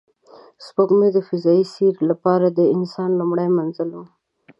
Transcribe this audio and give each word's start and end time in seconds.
سپوږمۍ 0.65 1.09
د 1.13 1.19
فضایي 1.27 1.63
سیر 1.75 1.95
لپاره 2.09 2.47
د 2.57 2.59
انسان 2.75 3.09
لومړی 3.19 3.47
منزل 3.57 3.89
و 3.93 3.99